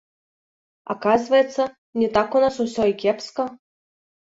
[0.93, 1.61] Аказваецца,
[2.05, 3.49] не так у нас усё і кепска!